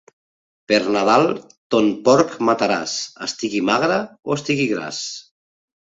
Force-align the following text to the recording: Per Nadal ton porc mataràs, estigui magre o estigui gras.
Per 0.71 0.77
Nadal 0.95 1.27
ton 1.75 1.91
porc 2.09 2.33
mataràs, 2.49 2.95
estigui 3.27 3.61
magre 3.71 4.03
o 4.31 4.39
estigui 4.41 4.67
gras. 4.77 5.03